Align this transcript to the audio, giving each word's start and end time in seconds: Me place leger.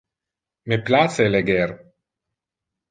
Me 0.71 0.79
place 0.87 1.29
leger. 1.35 1.77